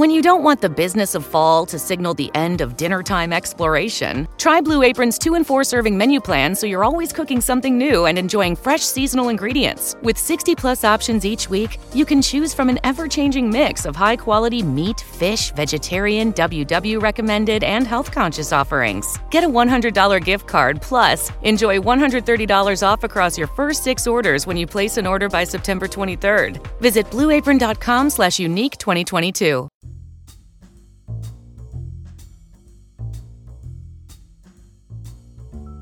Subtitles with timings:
[0.00, 3.34] When you don't want the business of fall to signal the end of dinner time
[3.34, 7.76] exploration, try Blue Apron's 2 and 4 serving menu plan so you're always cooking something
[7.76, 9.96] new and enjoying fresh seasonal ingredients.
[10.00, 13.94] With 60 plus options each week, you can choose from an ever changing mix of
[13.94, 19.18] high quality meat, fish, vegetarian, WW recommended, and health conscious offerings.
[19.28, 24.56] Get a $100 gift card plus enjoy $130 off across your first six orders when
[24.56, 26.56] you place an order by September 23rd.
[26.80, 29.68] Visit blueapron.com slash unique 2022.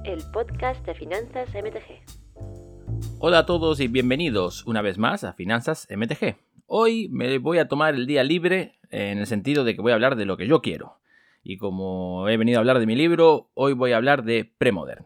[0.09, 2.01] El podcast de Finanzas MTG.
[3.19, 6.37] Hola a todos y bienvenidos una vez más a Finanzas MTG.
[6.67, 9.97] Hoy me voy a tomar el día libre en el sentido de que voy a
[9.97, 10.97] hablar de lo que yo quiero.
[11.43, 15.05] Y como he venido a hablar de mi libro, hoy voy a hablar de Premodern.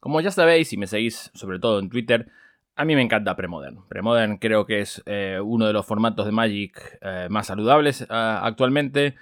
[0.00, 2.26] Como ya sabéis, si me seguís sobre todo en Twitter,
[2.74, 3.86] a mí me encanta Premodern.
[3.88, 8.40] Premodern creo que es eh, uno de los formatos de Magic eh, más saludables ah,
[8.42, 9.14] actualmente.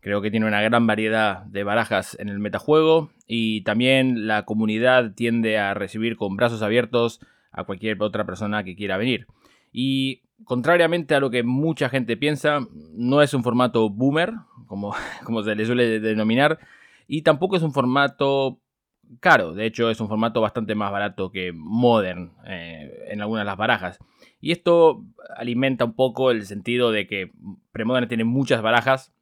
[0.00, 5.14] Creo que tiene una gran variedad de barajas en el metajuego y también la comunidad
[5.14, 9.26] tiende a recibir con brazos abiertos a cualquier otra persona que quiera venir.
[9.72, 12.60] Y contrariamente a lo que mucha gente piensa,
[12.94, 14.34] no es un formato boomer,
[14.66, 16.58] como, como se le suele denominar,
[17.06, 18.60] y tampoco es un formato
[19.20, 19.54] caro.
[19.54, 23.56] De hecho, es un formato bastante más barato que Modern eh, en algunas de las
[23.56, 23.98] barajas.
[24.40, 25.04] Y esto
[25.36, 27.32] alimenta un poco el sentido de que
[27.72, 29.12] Premodern tiene muchas barajas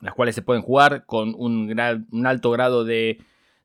[0.00, 1.78] las cuales se pueden jugar con un,
[2.26, 3.18] alto grado de,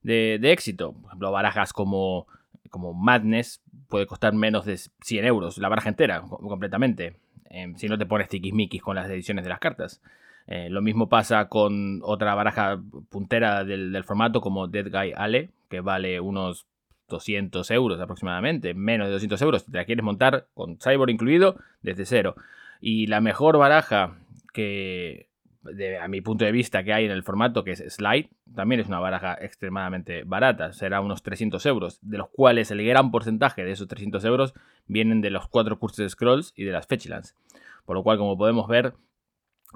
[0.03, 0.93] éxito.
[0.93, 2.27] Por ejemplo, barajas como,
[2.69, 7.17] como Madness puede costar menos de 100 euros, la baraja entera, completamente,
[7.49, 10.01] em, si no te pones tiquismiquis con las ediciones de las cartas.
[10.51, 15.79] Eh, lo mismo pasa con otra baraja puntera del, formato como Dead Guy Ale, que
[15.79, 16.65] vale unos
[17.07, 19.65] 200 euros aproximadamente, menos de 200 euros.
[19.65, 22.35] Te la quieres montar con Cyborg incluido desde cero.
[22.81, 24.15] Y la mejor baraja
[24.51, 25.28] que
[26.01, 28.87] a mi punto de vista, que hay en el formato, que es Slide, también es
[28.87, 33.71] una baraja extremadamente barata, será unos 300 euros, de los cuales el gran porcentaje de
[33.71, 34.53] esos 300 euros
[34.87, 37.35] vienen de los cuatro cursos de Scrolls y de las Fetchlands.
[37.85, 38.93] Por lo cual, como podemos ver,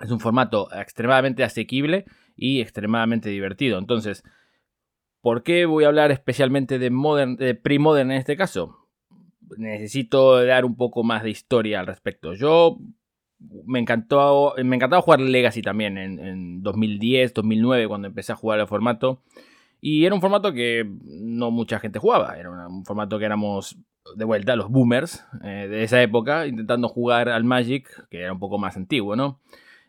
[0.01, 2.05] es un formato extremadamente asequible
[2.35, 3.77] y extremadamente divertido.
[3.77, 4.23] Entonces,
[5.21, 8.87] ¿por qué voy a hablar especialmente de, modern, de pre-modern en este caso?
[9.57, 12.33] Necesito dar un poco más de historia al respecto.
[12.33, 12.77] Yo
[13.65, 18.67] me encantó, me encantaba jugar Legacy también en, 2010, 2009, cuando empecé a jugar el
[18.67, 19.21] formato.
[19.81, 22.37] Y era un formato que no mucha gente jugaba.
[22.37, 23.77] Era un formato que éramos
[24.15, 28.39] de vuelta los boomers eh, de esa época, intentando jugar al Magic, que era un
[28.39, 29.39] poco más antiguo, ¿no?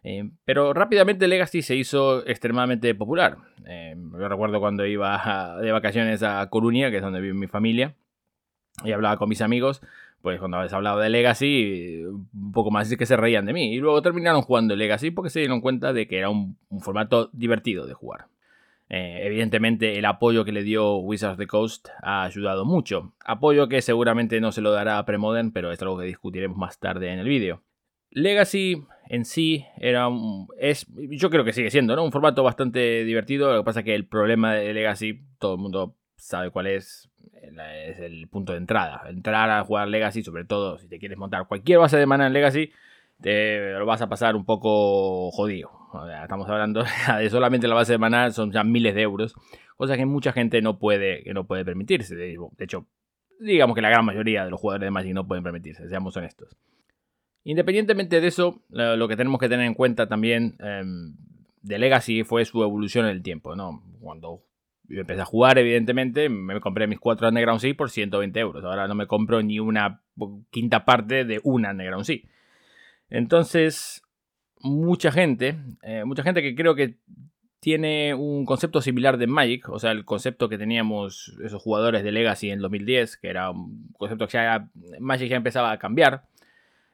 [0.03, 3.39] Eh, pero rápidamente Legacy se hizo extremadamente popular.
[3.67, 7.95] Eh, yo recuerdo cuando iba de vacaciones a Coruña, que es donde vive mi familia,
[8.85, 9.81] y hablaba con mis amigos
[10.25, 13.75] pues cuando habéis hablado de Legacy, un poco más es que se reían de mí.
[13.75, 17.87] Y luego terminaron jugando Legacy porque se dieron cuenta de que era un, formato divertido
[17.87, 18.29] de jugar.
[18.89, 23.13] Eh, evidentemente el apoyo que le dio Wizards of the Coast ha ayudado mucho.
[23.23, 26.79] Apoyo que seguramente no se lo dará a Premodern, pero es algo que discutiremos más
[26.79, 27.61] tarde en el vídeo.
[28.09, 32.03] Legacy en sí era un, es, yo creo que sigue siendo, ¿no?
[32.03, 33.53] Un formato bastante divertido.
[33.53, 37.11] Lo que pasa es que el problema de Legacy, todo el mundo sabe cuál es,
[37.89, 39.03] es el punto de entrada.
[39.09, 42.33] Entrar a jugar Legacy, sobre todo si te quieres montar cualquier base de mana en
[42.33, 42.73] Legacy,
[43.21, 45.71] te lo vas a pasar un poco jodido.
[46.23, 46.85] estamos hablando
[47.19, 49.35] de solamente la base de mana, son ya miles de euros,
[49.77, 52.15] cosa que mucha gente no puede, que no puede permitirse.
[52.15, 52.87] De hecho,
[53.41, 56.57] digamos que la gran mayoría de los jugadores de Magic no pueden permitirse, seamos honestos.
[57.45, 61.15] Independientemente de eso, lo que tenemos que tener en cuenta también em,
[61.61, 63.83] de Legacy fue su evolución en el tiempo, ¿no?
[64.01, 64.43] Cuando
[64.89, 68.65] yo empecé a jugar, evidentemente, me compré mis cuatro Underground Sea por 120 euros.
[68.65, 70.03] Ahora no me compro ni una
[70.51, 72.19] quinta parte de una Underground Sea.
[73.09, 74.03] Entonces,
[74.61, 76.99] mucha gente, eh, mucha gente que creo que
[77.61, 82.13] tiene un concepto similar de Magic, o sea, el concepto que teníamos esos jugadores de
[82.13, 84.71] Legacy en 2010, que era un concepto que ya
[85.01, 86.27] Magic ya empezaba a cambiar.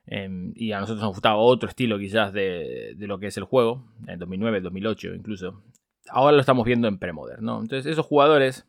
[0.07, 3.45] Em, y a nosotros nos gustaba otro estilo quizás de, de, lo que es el
[3.45, 5.63] juego, en 2009, 2008 incluso
[6.09, 7.61] ahora lo estamos viendo en Premodern, ¿no?
[7.61, 8.67] Entonces esos jugadores,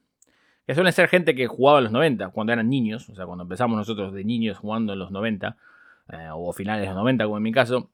[0.68, 3.44] que suelen ser gente que jugaba en los 90, cuando eran niños, o sea, cuando
[3.44, 5.58] empezamos nosotros de niños jugando en los 90,
[6.12, 7.90] eh, o finales de los 90, como en mi caso,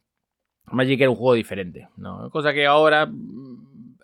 [0.65, 2.29] Magic era un juego diferente, ¿no?
[2.29, 3.09] Cosa que ahora,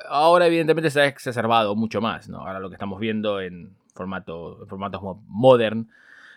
[0.07, 2.39] ahora evidentemente se ha exacerbado mucho más, ¿no?
[2.39, 5.89] Ahora lo que estamos viendo en, formato, formatos como Modern,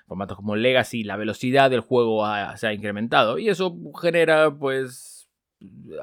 [0.06, 2.24] formatos como Legacy, la velocidad del juego
[2.56, 5.15] se ha incrementado y eso genera, pues,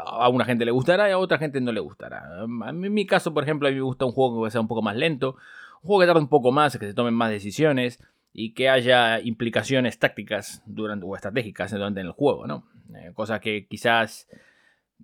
[0.06, 2.24] a una gente le gustará y a otra gente no le gustará.
[2.44, 4.82] En mi caso, por ejemplo, a mí me gusta un juego que sea un poco
[4.82, 5.36] más lento,
[5.82, 8.04] un juego que tarde un poco más, que se tomen más decisiones
[8.34, 12.66] y que haya implicaciones tácticas durante, o estratégicas durante el juego, ¿no?
[12.96, 14.28] Eh, cosa que quizás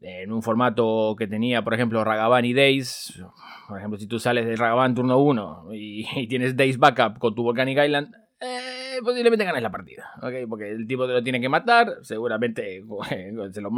[0.01, 3.21] en un formato que tenía, por ejemplo, Ragavan y Days.
[3.67, 7.43] Por ejemplo, si tú sales de Ragavan turno 1 y, tienes Days backup con tu
[7.43, 10.11] Volcanic Island, eh, posiblemente ganes la partida.
[10.47, 12.83] Porque el tipo te lo tiene que matar, seguramente
[13.51, 13.71] se lo,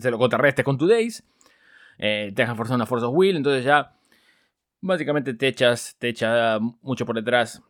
[0.00, 1.24] se lo contrarrestes con tu Days.
[1.98, 3.92] Eh, te dejan forzar una Force of Will, entonces ya
[4.80, 7.62] básicamente te echas, te echa mucho por detrás.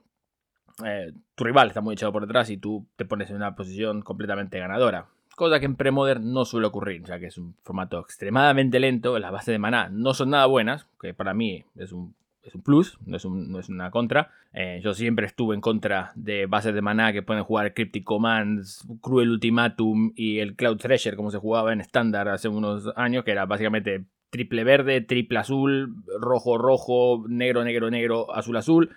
[0.84, 4.02] Eh, tu rival está muy echado por detrás y tú te pones en una posición
[4.02, 8.80] completamente ganadora cosa que en Premodern no suele ocurrir, ya que es un formato extremadamente
[8.80, 12.14] lento, las bases de maná no son nada buenas, que para mí es un,
[12.44, 14.30] es un plus, no es, no es una contra.
[14.52, 18.86] Eh, yo siempre estuve en contra de bases de maná que pueden jugar Cryptic Commands,
[19.00, 23.32] Cruel Ultimatum y el Cloud Thresher, como se jugaba en estándar hace unos años, que
[23.32, 28.96] era básicamente triple verde, triple azul, rojo, rojo, negro, negro, negro, azul, azul.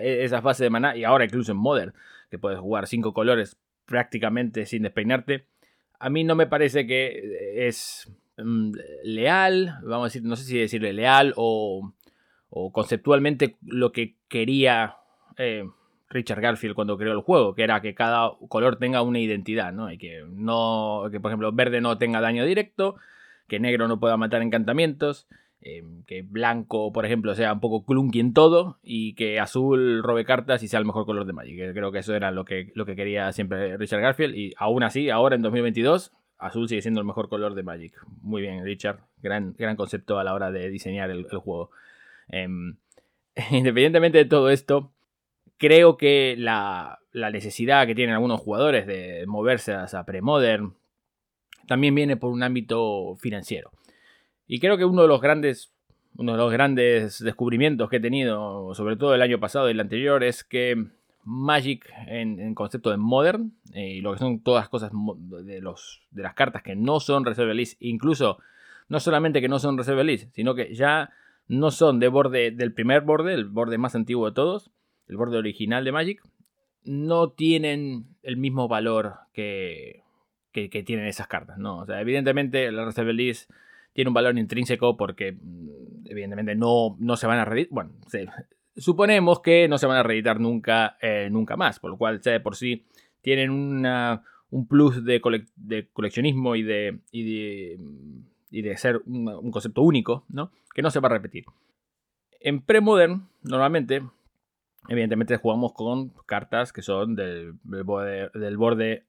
[0.00, 1.94] E, esas bases de maná, y ahora incluso en Modern,
[2.30, 5.46] que puedes jugar cinco colores prácticamente sin despeinarte
[5.98, 8.72] a mí no me parece que eh, es mm,
[9.04, 11.92] leal, vamos a decir, no sé si decirle leal o,
[12.50, 14.96] conceptualmente lo que quería
[15.36, 15.64] eh,
[16.08, 19.90] Richard Garfield cuando creó el juego, que era que cada color tenga una identidad, ¿no?
[19.90, 22.96] Y que no, que por ejemplo verde no tenga daño directo,
[23.48, 25.26] que negro no pueda matar encantamientos,
[25.68, 30.24] eh, que blanco, por ejemplo, sea un poco clunky en todo y que azul robe
[30.24, 31.72] cartas y sea el mejor color de Magic.
[31.72, 35.10] Creo que eso era lo que, lo que quería siempre Richard Garfield y aún así,
[35.10, 37.94] ahora en 2022, azul sigue siendo el mejor color de Magic.
[38.22, 39.00] Muy bien, Richard.
[39.22, 41.70] Gran, gran concepto a la hora de diseñar el, juego.
[42.28, 42.76] Em,
[43.50, 44.92] independientemente de todo esto,
[45.58, 50.74] creo que la, la, necesidad que tienen algunos jugadores de moverse a pre-modern
[51.66, 53.70] también viene por un ámbito financiero.
[54.46, 55.72] Y creo que uno de los grandes,
[56.16, 59.80] uno de los grandes descubrimientos que he tenido, sobre todo el año pasado y el
[59.80, 60.86] anterior, es que
[61.24, 64.92] Magic en, concepto de Modern, eh, y lo que son todas cosas
[65.44, 68.38] de, los, de las cartas que no son Reserve List, incluso
[68.88, 71.10] no solamente que no son Reserve List, sino que ya
[71.48, 74.70] no son de borde del primer borde, el borde más antiguo de todos,
[75.08, 76.22] el borde original de Magic,
[76.84, 80.02] no tienen el mismo valor que,
[80.52, 81.78] que, tienen esas cartas, ¿no?
[81.78, 83.14] O sea, evidentemente la Reserve
[83.92, 87.74] tiene un valor intrínseco porque mm, evidentemente no, no se van a reeditar.
[87.74, 87.92] Bueno,
[88.76, 92.32] suponemos que no se van a reeditar nunca, eh, nunca más, por lo cual ya
[92.32, 92.84] de por sí
[93.20, 95.20] tienen un plus de,
[95.92, 97.78] coleccionismo de, y de,
[98.76, 100.50] ser un, concepto único, ¿no?
[100.74, 101.44] Que no se va a repetir.
[102.40, 104.02] En Premodern, normalmente,
[104.88, 109.04] evidentemente jugamos con cartas que son del, del borde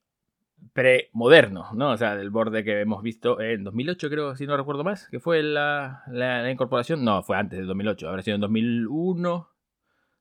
[0.73, 1.91] premoderno, ¿no?
[1.91, 5.19] O sea, del borde que hemos visto en 2008, creo, si no recuerdo más, que
[5.19, 6.03] fue la,
[6.51, 7.03] incorporación.
[7.03, 9.49] No, fue antes de 2008, habrá sido en 2001,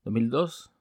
[0.05, 0.73] 2002,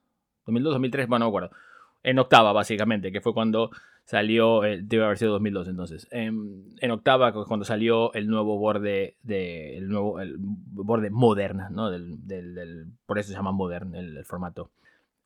[0.46, 1.56] 2002, 2003, bueno, no me acuerdo.
[2.04, 3.72] En octava, básicamente, que fue cuando
[4.06, 6.08] salió, eh, debe haber sido 2002 entonces.
[6.12, 11.90] En, octava, cuando salió el nuevo borde, de, el nuevo el borde modern, ¿no?
[11.90, 14.70] Del, por eso se llama modern el, formato.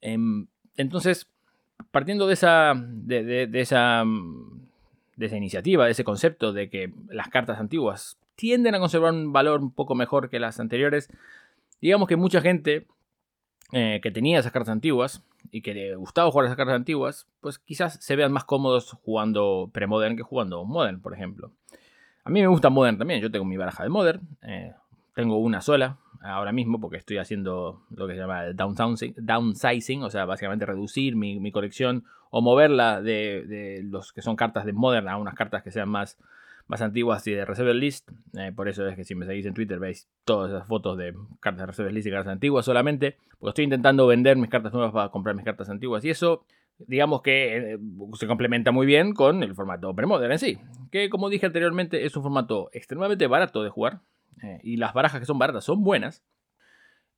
[0.01, 0.47] Em,
[0.77, 1.29] entonces,
[1.91, 4.03] partiendo de esa, de, esa,
[5.17, 9.33] de esa iniciativa, de ese concepto de que las cartas antiguas tienden a conservar un
[9.33, 11.09] valor un poco mejor que las anteriores,
[11.81, 12.87] digamos que mucha gente
[13.71, 17.59] eh, que tenía esas cartas antiguas y que le gustaba jugar esas cartas antiguas, pues
[17.59, 21.51] quizás se vean más cómodos jugando pre-modern que jugando modern, por ejemplo.
[22.23, 24.73] A mí me gusta modern también, yo tengo mi baraja de modern, eh,
[25.15, 30.25] tengo una sola, ahora mismo porque estoy haciendo lo que se llama downsizing, o sea,
[30.25, 35.35] básicamente reducir mi, colección o moverla de, los que son cartas de Modern a unas
[35.35, 36.17] cartas que sean más,
[36.69, 38.09] más antiguas y de Reserve List.
[38.37, 41.13] Eh, por eso es que si me seguís en Twitter veis todas esas fotos de
[41.39, 44.93] cartas de Reserve List y cartas antiguas solamente, porque estoy intentando vender mis cartas nuevas
[44.93, 46.45] para comprar mis cartas antiguas y eso
[46.77, 47.79] digamos que eh,
[48.13, 50.59] se complementa muy bien con el formato Premodern en sí,
[50.91, 54.01] que como dije anteriormente es un formato extremadamente barato de jugar,
[54.41, 56.23] eh, y las barajas que son baratas son buenas.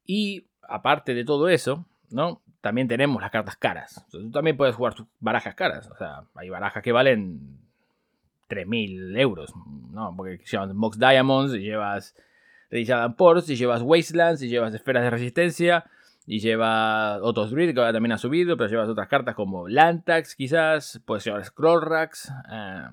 [0.06, 2.42] Y aparte de todo eso, ¿no?
[2.62, 4.06] También tenemos las cartas caras.
[4.10, 5.90] tú también puedes jugar barajas caras.
[5.90, 7.60] O sea, hay barajas que valen
[8.52, 9.54] 3.000 euros,
[9.92, 10.14] ¿no?
[10.16, 12.16] Porque llevas Mox Diamonds, y llevas
[12.70, 15.86] Radiant Ports, y llevas Wastelands, y llevas Esferas de Resistencia,
[16.26, 20.36] y llevas otros Druid, que ahora también ha subido, pero llevas otras cartas como Lantax,
[20.36, 22.32] quizás, puedes llevar Scroll Racks.
[22.52, 22.84] Eh,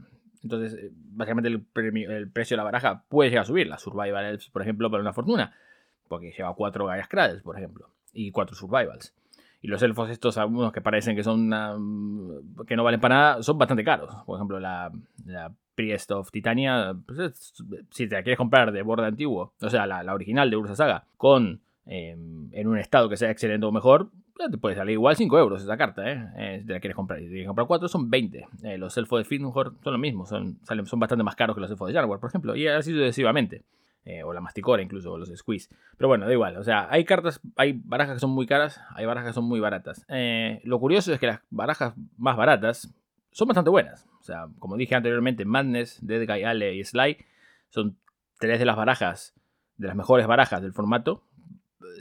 [0.43, 3.67] entonces, eh, básicamente el, precio de la baraja puede llegar a subir.
[3.67, 5.55] La Survival Elves, por ejemplo, para una fortuna.
[6.09, 7.91] Porque lleva 4 Gaias Cradles, por ejemplo.
[8.13, 9.15] Y 4 Survivals.
[9.61, 11.51] Y los elfos estos, algunos que parecen que son
[12.67, 14.15] que no valen para nada, son bastante caros.
[14.25, 14.93] Por ejemplo, la,
[15.75, 17.55] Priest of Titania, pues
[17.91, 21.05] si te la quieres comprar de borde antiguo, o sea, la, original de Ursa Saga,
[21.17, 24.11] con em, en un estado que sea excelente o mejor,
[24.51, 26.25] te puede salir igual 5 euros esa carta, ¿eh?
[26.37, 27.19] eh si te la quieres comprar.
[27.19, 28.47] Si quieres comprar 4 son 20.
[28.63, 31.61] Eh, los elfos de Finhor son lo mismo, son, salen, son bastante más caros que
[31.61, 33.63] los elfos de Jarwar, por ejemplo, y así sucesivamente.
[34.05, 35.69] Eh, o la Masticora incluso, o los Squeeze.
[35.97, 36.57] Pero bueno, da igual.
[36.57, 39.61] O sea, hay cartas, hay barajas que son muy caras, hay barajas que son muy
[39.61, 40.07] baratas.
[40.65, 42.95] lo curioso es que las barajas más baratas
[43.33, 44.07] son bastante buenas.
[44.21, 47.19] O sea, como dije anteriormente, Madness, Dead Guy, Ale y Sly
[47.69, 47.99] son
[48.39, 49.35] tres de las barajas,
[49.77, 51.23] de las mejores barajas del formato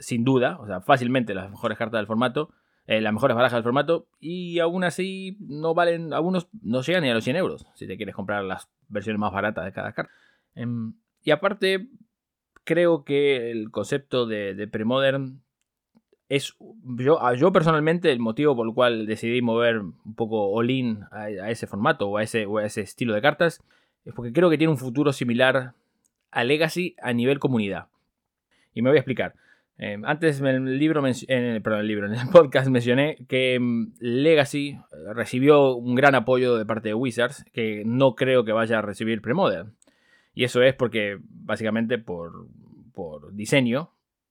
[0.00, 2.50] sin duda, o sea, fácilmente las mejores cartas del formato,
[2.86, 7.10] eh, las mejores barajas del formato, y aún así no valen, algunos no llegan ni
[7.10, 10.12] a los 100 euros, si te quieres comprar las versiones más baratas de cada carta.
[11.28, 11.88] Y aparte,
[12.64, 15.42] creo que el concepto de, de Premodern
[16.30, 16.56] es,
[16.96, 21.66] yo, yo personalmente, el motivo por el cual decidí mover un poco all-in a, ese
[21.66, 23.62] formato o a ese, a ese estilo de cartas,
[24.06, 25.74] es porque creo que tiene un futuro similar
[26.30, 27.88] a Legacy a nivel comunidad.
[28.72, 29.34] Y me voy a explicar.
[29.76, 34.70] Em, antes en el libro, en el libro, en el podcast mencioné que em, Legacy
[34.70, 38.82] eh, recibió un gran apoyo de parte de Wizards, que no creo que vaya a
[38.82, 39.74] recibir Premodern.
[40.38, 42.46] Y eso es porque, básicamente, por,
[42.94, 43.90] por diseño,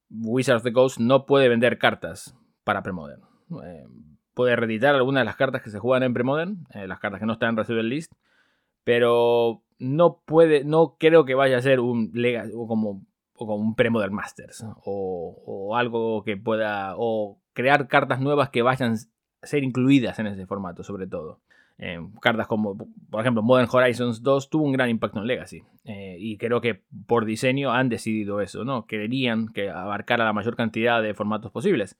[0.09, 2.33] Wizards of the Coast no puede vender cartas
[2.63, 3.23] para Premodern.
[3.65, 7.19] Em, puede reeditar algunas de las cartas que se juegan en Premodern, eh, las cartas
[7.19, 8.13] que no están en Receiver List,
[8.85, 13.75] pero no puede, no creo que vaya a ser un Legacy, como o como un
[13.75, 18.95] Premodern Masters o, algo que pueda o crear cartas nuevas que vayan
[19.41, 21.41] a ser incluidas en ese formato sobre todo.
[21.79, 22.75] Eh, cartas como,
[23.09, 25.63] por ejemplo, Modern Horizons 2 tuvo un gran impacto en Legacy.
[25.85, 28.85] Eh, y creo que por diseño han decidido eso, ¿no?
[28.87, 31.97] Querían que abarcara la mayor cantidad de formatos posibles.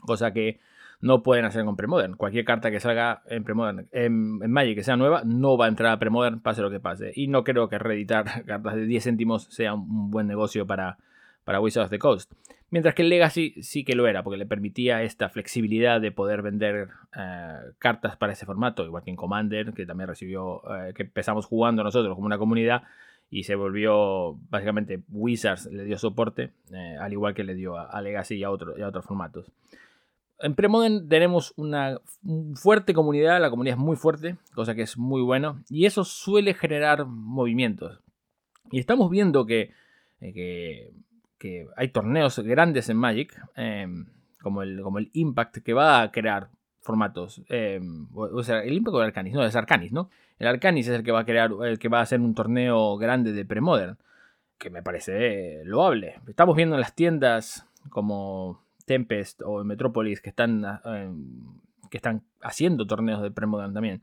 [0.00, 0.60] Cosa que
[1.00, 2.16] no pueden hacer con Premodern.
[2.16, 5.92] Cualquier carta que salga en Premodern, en, Magic que sea nueva, no va a entrar
[5.92, 7.12] a Premodern, pase lo que pase.
[7.14, 10.98] Y no creo que reeditar cartas de 10 céntimos sea un buen negocio para,
[11.44, 12.32] para Wizards of the Coast.
[12.74, 16.42] Mientras que el Legacy sí que lo era, porque le permitía esta flexibilidad de poder
[16.42, 21.04] vender eh, cartas para ese formato, igual que en Commander, que también recibió, eh, que
[21.04, 22.82] empezamos jugando nosotros como una comunidad
[23.30, 28.02] y se volvió, básicamente, Wizards le dio soporte, eh, al igual que le dio a,
[28.02, 29.52] Legacy y a, otro, y a otros formatos.
[30.40, 32.00] En Premodern tenemos una
[32.56, 36.54] fuerte comunidad, la comunidad es muy fuerte, cosa que es muy bueno, y eso suele
[36.54, 38.00] generar movimientos.
[38.72, 39.70] Y estamos viendo que,
[40.20, 40.90] eh,
[41.76, 44.06] hay torneos grandes en Magic, em,
[44.42, 46.48] como, el, como el Impact, que va a crear
[46.80, 47.42] formatos.
[47.48, 50.10] Em, o sea, el Impact o el Arcanis, no, es Arcanis, ¿no?
[50.38, 52.96] El Arcanis es el que va a crear, el que va a hacer un torneo
[52.96, 53.98] grande de Premodern,
[54.58, 56.20] que me parece loable.
[56.26, 60.80] Estamos viendo en las tiendas como Tempest o Metropolis que están, ah,
[61.90, 64.02] que están haciendo torneos de Premodern también.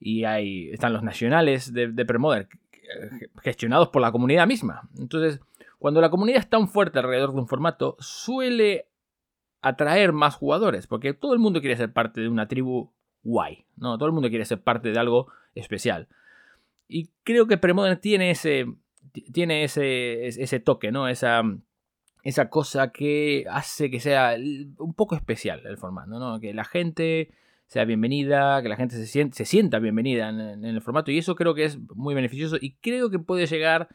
[0.00, 4.88] Y hay, están los nacionales de, de Premodern eh, gestionados por la comunidad misma.
[4.98, 5.40] Entonces,
[5.78, 8.88] cuando la comunidad es tan fuerte alrededor de un formato, suele
[9.60, 12.92] atraer más jugadores, porque todo el mundo quiere ser parte de una tribu
[13.22, 13.98] guay, ¿no?
[13.98, 16.08] Todo el mundo quiere ser parte de algo especial.
[16.88, 18.66] Y creo que Premodern tiene ese,
[19.32, 21.08] tiene ese, ese toque, ¿no?
[21.08, 21.42] Esa,
[22.22, 24.36] esa cosa que hace que sea
[24.78, 26.40] un poco especial el formato, ¿no?
[26.40, 27.30] Que la gente
[27.66, 31.34] sea bienvenida, que la gente se, sienta, se sienta bienvenida en, el formato y eso
[31.34, 33.88] creo que es muy beneficioso y creo que puede llegar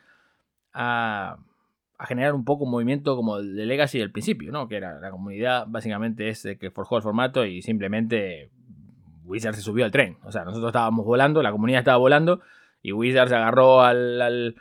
[0.73, 1.39] a,
[2.05, 4.67] generar un poco un movimiento como el de Legacy del principio, ¿no?
[4.67, 8.49] Que era la comunidad básicamente es que forjó el formato y simplemente
[9.25, 10.17] Wizard se subió al tren.
[10.23, 12.41] O sea, nosotros estábamos volando, la comunidad estaba volando
[12.81, 14.55] y Wizard se agarró al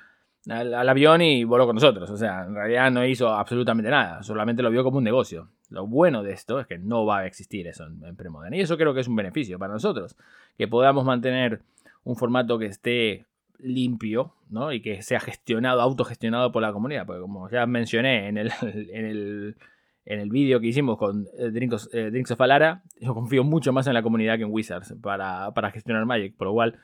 [0.49, 2.09] al, avión y voló con nosotros.
[2.11, 5.49] O sea, en realidad no hizo absolutamente nada, solamente lo vio como un negocio.
[5.69, 8.55] Lo bueno de esto es que no va a existir eso en, en Premodern.
[8.55, 10.17] Y eso creo que es un beneficio para nosotros.
[10.59, 11.63] Que podamos mantener
[12.03, 13.27] un formato que esté
[13.63, 14.73] limpio, ¿no?
[14.73, 17.07] Y que sea gestionado, autogestionado por la comunidad.
[17.07, 19.57] Porque como ya mencioné en el, en el,
[20.05, 23.73] en el vídeo que hicimos con eh, Drinks, eh, Drinks of Alara, yo confío mucho
[23.73, 26.37] más en la comunidad que en Wizards para, para gestionar Magic.
[26.37, 26.79] Por lo cual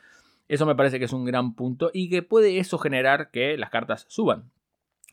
[0.48, 3.70] eso me parece que es un gran punto y que puede eso generar que las
[3.70, 4.50] cartas suban.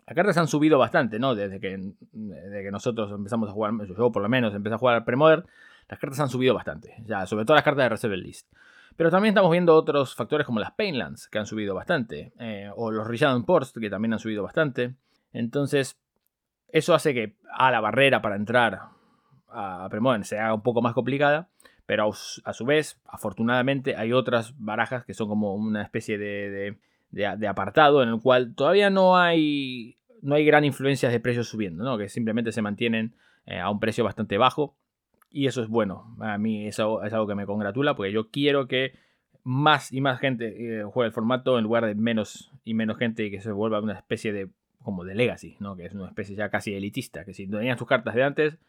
[0.05, 1.34] Las cartas han subido bastante, ¿no?
[1.34, 5.46] Desde que, que nosotros empezamos a jugar, yo por lo menos empecé a jugar Premodern,
[5.89, 6.93] las cartas han subido bastante.
[7.05, 8.51] Ya, sobre todo las cartas de Reserve List.
[8.95, 12.33] Pero también estamos viendo otros factores como las Painlands, que han subido bastante.
[12.39, 14.95] Eh, o los Rishadan Ports, que también han subido bastante.
[15.31, 16.00] Entonces,
[16.69, 18.79] eso hace que a la barrera para entrar
[19.47, 21.50] a Premodern se haga un poco más complicada.
[21.85, 22.12] Pero
[22.45, 28.09] a su vez, afortunadamente, hay otras barajas que son como una especie de, apartado en
[28.09, 31.97] el cual todavía no hay, no hay gran influencia de precios subiendo, ¿no?
[31.97, 34.77] que simplemente se mantienen eh, a un precio bastante bajo.
[35.34, 36.16] Y eso es bueno.
[36.20, 38.94] A mí eso es algo que me congratula porque yo quiero que
[39.44, 43.30] más y más gente eh, juegue el formato en lugar de menos y menos gente
[43.32, 44.50] que se vuelva una especie de
[44.84, 45.75] como de legacy, ¿no?
[45.75, 48.60] que es una especie ya casi elitista, que si tenías tus cartas de antes,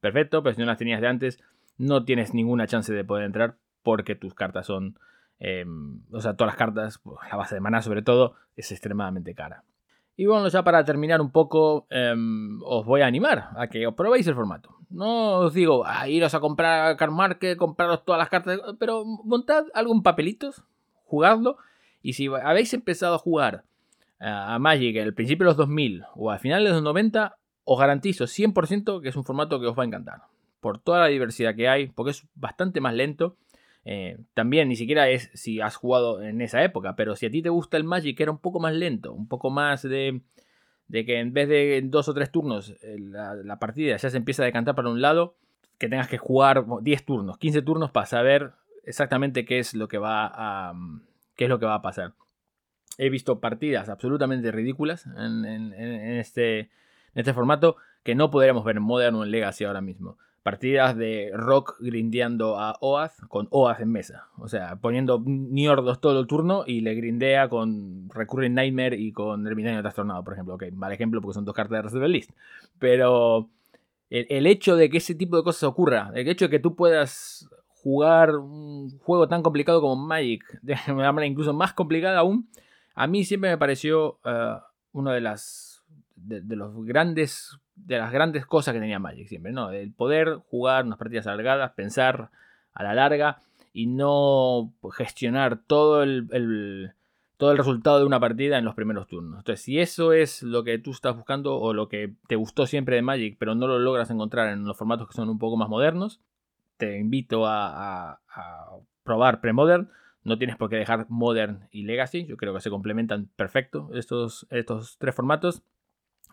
[0.00, 1.40] perfecto, pero si no las tenías de antes,
[1.78, 4.98] no tienes ninguna chance de poder entrar porque tus cartas son,
[5.38, 7.00] em, o sea, todas las cartas,
[7.30, 9.64] la base de maná sobre todo, es extremadamente cara.
[10.16, 14.26] Y bueno, ya para terminar un poco, em, os voy a animar a que probéis
[14.26, 14.79] el formato.
[14.90, 19.04] No os digo, a iros a comprar a Card Market, compraros todas las cartas, pero
[19.04, 20.64] montad algún papelitos,
[21.04, 21.58] jugadlo,
[22.02, 23.64] y si habéis empezado a jugar
[24.18, 28.24] a Magic al principio de los 2000 o al final de los 90, os garantizo
[28.24, 30.22] 100% que es un formato que os va a encantar.
[30.60, 33.36] Por toda la diversidad que hay, porque es bastante más lento.
[33.84, 37.40] Eh, también ni siquiera es si has jugado en esa época, pero si a ti
[37.40, 40.20] te gusta el Magic, era un poco más lento, un poco más de,
[40.90, 44.42] de que en vez de dos o tres turnos eh, la, partida ya se empieza
[44.42, 45.36] a decantar para un lado,
[45.78, 48.52] que tengas que jugar 10 turnos, 15 turnos para saber
[48.84, 50.74] exactamente qué es lo que va a,
[51.36, 52.12] qué es lo que va a pasar.
[52.98, 55.72] He visto partidas absolutamente ridículas en,
[56.18, 56.68] este, en
[57.14, 61.30] este formato que no podríamos ver en Modern o en Legacy ahora mismo partidas de
[61.34, 64.28] Rock grindeando a Oath con Oath en mesa.
[64.38, 69.46] O sea, poniendo Niordos todo el turno y le grindea con Recurring Nightmare y con
[69.46, 70.54] Ermitaño Trastornado, por ejemplo.
[70.54, 72.30] Ok, mal ejemplo porque son dos cartas de Reserve List.
[72.78, 73.50] Pero
[74.08, 77.48] el, hecho de que ese tipo de cosas ocurra, el hecho de que tú puedas
[77.82, 82.48] jugar un juego tan complicado como Magic, de una manera incluso más complicada aún,
[82.94, 84.60] a mí siempre me pareció uh,
[84.92, 85.84] uno de las
[86.16, 89.70] de, los grandes de las grandes cosas que tenía Magic siempre, ¿no?
[89.70, 92.30] El poder jugar unas partidas alargadas, pensar
[92.72, 93.38] a la larga
[93.72, 96.92] y no gestionar todo el,
[97.36, 99.38] todo el resultado de una partida en los primeros turnos.
[99.38, 102.96] Entonces, si eso es lo que tú estás buscando o lo que te gustó siempre
[102.96, 105.68] de Magic, pero no lo logras encontrar en los formatos que son un poco más
[105.68, 106.20] modernos,
[106.76, 109.90] te invito a, a, a probar Premodern.
[110.22, 112.26] No tienes por qué dejar Modern y Legacy.
[112.26, 115.62] Yo creo que se complementan perfecto estos, estos tres formatos.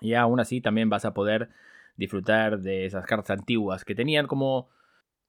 [0.02, 1.50] Y aún así también vas a poder
[1.96, 4.70] disfrutar de esas cartas antiguas que tenían como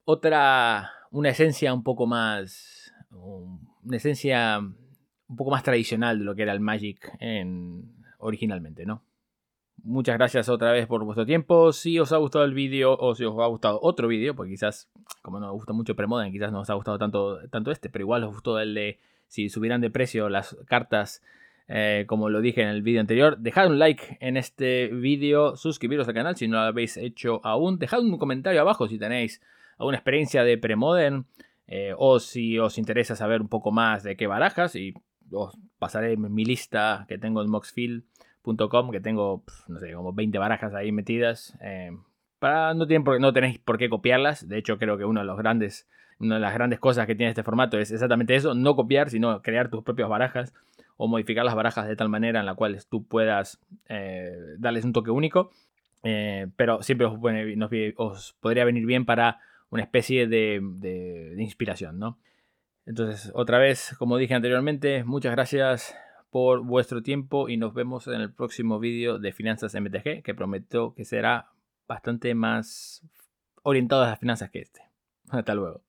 [0.05, 6.43] otra, una esencia un poco más, una esencia un poco más tradicional de lo que
[6.43, 9.03] era el Magic en, originalmente, ¿no?
[9.83, 11.71] Muchas gracias otra vez por vuestro tiempo.
[11.71, 14.89] Si os ha gustado el vídeo o si os ha gustado otro vídeo, porque quizás,
[15.21, 18.03] como no os gusta mucho Premodern, quizás no os ha gustado tanto, tanto este, pero
[18.03, 21.21] igual os gustó el de si subieran de precio las cartas
[21.71, 26.07] eh, como lo dije en el vídeo anterior, dejad un like en este vídeo, suscribiros
[26.07, 29.39] al canal si no lo habéis hecho aún, dejad un comentario abajo si tenéis
[29.77, 31.27] alguna experiencia de Premodern
[31.67, 34.95] eh, o si os interesa saber un poco más de qué barajas y
[35.31, 40.73] os pasaré mi lista que tengo en moxfield.com que tengo, no sé, como 20 barajas
[40.73, 41.55] ahí metidas.
[41.61, 41.91] Eh,
[42.39, 45.37] para, no, tienen no tenéis por qué copiarlas, de hecho creo que uno de los
[45.37, 45.87] grandes
[46.19, 49.41] una de las grandes cosas que tiene este formato es exactamente eso, no copiar, sino
[49.43, 50.53] crear tus propias barajas
[51.01, 53.57] o modificar las barajas de tal manera en la cual tú puedas
[53.87, 55.49] eh, darles un toque único.
[56.03, 60.61] Eh, pero siempre os, podría venir bien para una especie de,
[61.37, 62.19] inspiración, ¿no?
[62.85, 65.95] Entonces, otra vez, como dije anteriormente, muchas gracias
[66.31, 70.93] por vuestro tiempo y nos vemos en el próximo vídeo de Finanzas MTG, que prometo
[70.95, 71.47] que será
[71.87, 73.03] bastante más
[73.63, 74.81] orientado a las finanzas que este.
[75.29, 75.88] Hasta luego.